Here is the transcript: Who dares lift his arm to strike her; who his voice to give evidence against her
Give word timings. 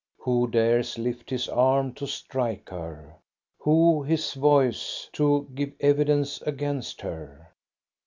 Who 0.21 0.47
dares 0.47 0.97
lift 0.97 1.29
his 1.29 1.47
arm 1.47 1.93
to 1.93 2.07
strike 2.07 2.69
her; 2.69 3.17
who 3.59 4.01
his 4.01 4.33
voice 4.33 5.07
to 5.13 5.47
give 5.53 5.73
evidence 5.79 6.41
against 6.41 7.01
her 7.01 7.51